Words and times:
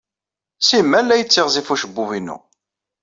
Simal 0.67 1.05
la 1.07 1.15
yettiɣzif 1.19 1.67
ucebbub-inu. 1.73 2.37